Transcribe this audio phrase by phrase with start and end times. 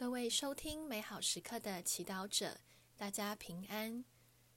[0.00, 2.58] 各位收听美好时刻的祈祷者，
[2.96, 4.02] 大家平安。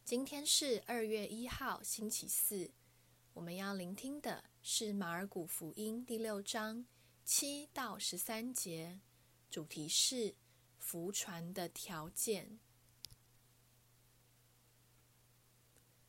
[0.06, 2.72] 今天是二月一号，星期四。
[3.34, 6.86] 我们要聆听的是马尔谷福音第六章
[7.26, 9.02] 七到十三节，
[9.50, 10.36] 主题是
[10.78, 12.62] 福传的条件。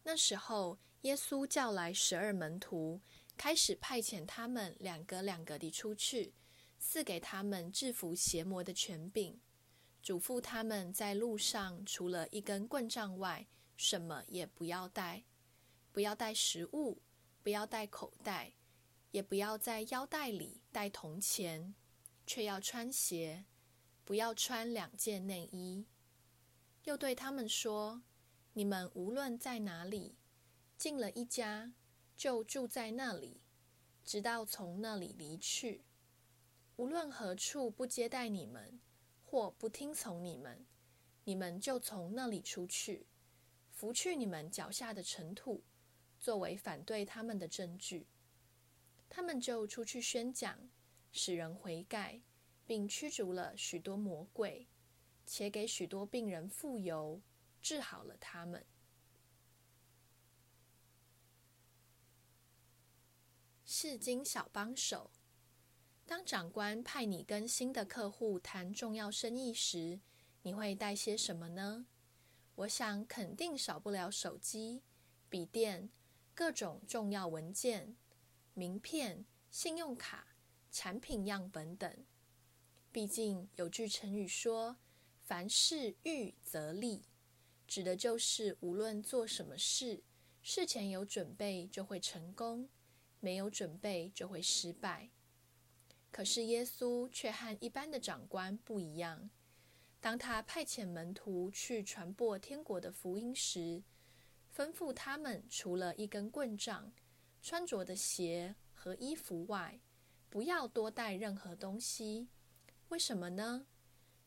[0.04, 3.00] 那时候，耶稣叫来十二门徒，
[3.36, 6.34] 开始派遣他们两个两个地出去。
[6.78, 9.40] 赐给他们制服邪魔的权柄，
[10.02, 13.46] 嘱咐他们在路上除了一根棍杖外，
[13.76, 15.24] 什么也不要带，
[15.90, 17.00] 不要带食物，
[17.42, 18.52] 不要带口袋，
[19.10, 21.74] 也不要在腰带里带铜钱，
[22.26, 23.44] 却要穿鞋，
[24.04, 25.86] 不要穿两件内衣。
[26.84, 28.02] 又对他们说：
[28.52, 30.16] 你们无论在哪里，
[30.76, 31.72] 进了一家，
[32.16, 33.40] 就住在那里，
[34.04, 35.84] 直到从那里离去。
[36.76, 38.80] 无论何处不接待你们，
[39.22, 40.66] 或不听从你们，
[41.22, 43.06] 你们就从那里出去，
[43.70, 45.62] 拂去你们脚下的尘土，
[46.18, 48.08] 作为反对他们的证据。
[49.08, 50.68] 他们就出去宣讲，
[51.12, 52.20] 使人悔改，
[52.66, 54.66] 并驱逐了许多魔鬼，
[55.24, 57.20] 且给许多病人傅油，
[57.62, 58.66] 治好了他们。
[63.64, 65.12] 释经小帮手。
[66.06, 70.00] 当长官派你跟新的客户谈重要生意时，
[70.42, 71.86] 你会带些什么呢？
[72.56, 74.82] 我想肯定少不了手机、
[75.28, 75.88] 笔电、
[76.34, 77.96] 各种重要文件、
[78.52, 80.36] 名片、信用卡、
[80.70, 82.04] 产品样本等。
[82.92, 84.76] 毕竟有句成语说
[85.24, 87.06] ：“凡事预则立”，
[87.66, 90.04] 指的就是无论做什么事，
[90.42, 92.68] 事前有准备就会成功，
[93.18, 95.10] 没有准备就会失败。
[96.14, 99.28] 可是耶稣却和一般的长官不一样。
[100.00, 103.82] 当他派遣门徒去传播天国的福音时，
[104.54, 106.92] 吩咐他们除了一根棍杖、
[107.42, 109.80] 穿着的鞋和衣服外，
[110.30, 112.28] 不要多带任何东西。
[112.90, 113.66] 为什么呢？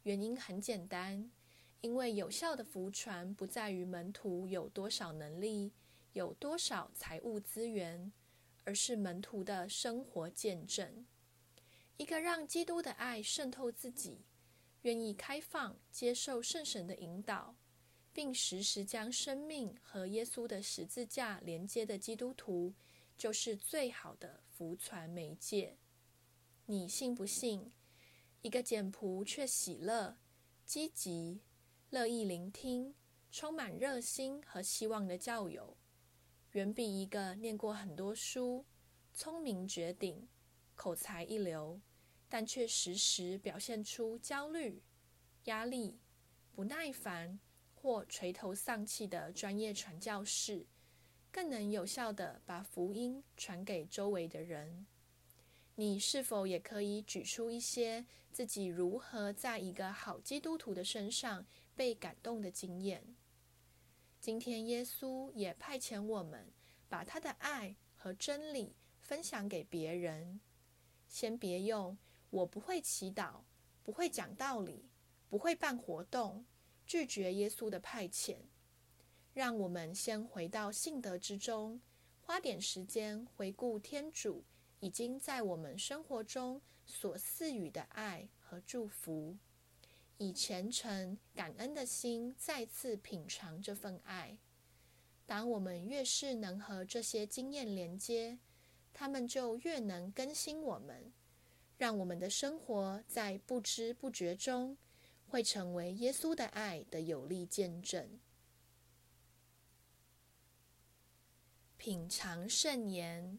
[0.04, 1.32] 原因很简单，
[1.80, 5.72] 因为有效的福传不在于门徒有多少能力、
[6.12, 8.12] 有多少财务资源，
[8.66, 11.06] 而是门徒的生活见证。
[11.98, 14.24] 一个让基督的爱渗透自己，
[14.84, 17.56] 愿意开放接受圣神的引导，
[18.14, 22.74] 并时时将生命和耶稣的十字架连接的基督徒，
[23.18, 25.78] 就是最好的福传媒介。
[26.68, 27.72] 你信不信？
[28.42, 30.20] 一个简朴却喜乐、
[30.64, 31.42] 积极、
[31.90, 32.94] 乐意聆听、
[33.32, 35.76] 充满热心和希望的教友，
[36.52, 38.66] 远比一个念过很多书、
[39.14, 40.28] 聪明绝顶、
[40.78, 41.82] 口才一流，
[42.30, 44.82] 但却时时表现出焦虑、
[45.46, 46.00] 压力、
[46.54, 47.38] 不耐烦
[47.74, 50.66] 或垂头丧气的专业传教士，
[51.32, 54.86] 更能有效地把福音传给周围的人。
[55.76, 61.46] 你是否也可以举出一些自己如何在一个好基督徒的身上
[61.76, 63.16] 被感动的经验？
[64.20, 66.52] 今天耶稣也派遣我们，
[66.90, 70.40] 把他的爱和真理分享给别人。
[71.08, 71.98] 先别用。
[72.30, 73.42] 我不会祈祷，
[73.84, 74.90] 不会讲道理，
[75.30, 76.46] 不会办活动，
[76.86, 78.38] 拒绝耶稣的派遣。
[79.34, 81.80] 让我们先回到信德之中，
[82.22, 84.44] 花点时间回顾天主
[84.80, 89.38] 已经在我们生活中所赐予的爱和祝福，
[90.18, 94.38] 以虔诚感恩的心再次品尝这份爱。
[95.26, 98.40] 当我们越是能和这些经验连接，
[99.00, 101.14] 他们就越能更新我们。
[101.78, 104.76] 让我们的生活在不知不觉中，
[105.28, 108.20] 会成为耶稣的爱的有力见证。
[111.78, 113.38] 品尝圣言，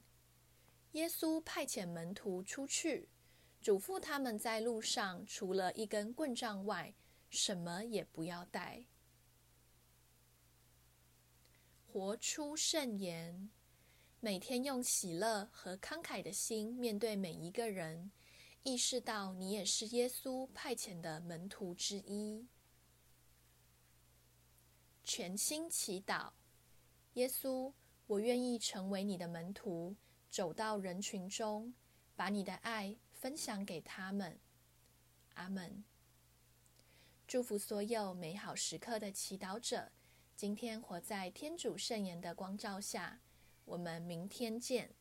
[0.93, 3.09] 耶稣派遣门徒出去，
[3.61, 6.95] 嘱咐他们在路上除了一根棍杖外，
[7.29, 8.85] 什么也不要带。
[11.85, 13.51] 活出圣言，
[14.21, 18.11] 每天用喜乐和慷慨的心面对每一个人。
[18.65, 22.49] 意识到你也是耶稣派遣的门徒之一。
[25.05, 26.33] 全心祈祷，
[27.15, 27.73] 耶稣，
[28.09, 29.95] 我愿意成为你的门徒，
[30.29, 31.73] 走到人群中，
[32.17, 34.41] 把你的爱分享给他们。
[35.35, 35.85] 阿门。
[37.29, 39.93] 祝福所有美好时刻的祈祷者，
[40.35, 43.21] 今天活在天主圣言的光照下。
[43.69, 44.98] 我们明天见。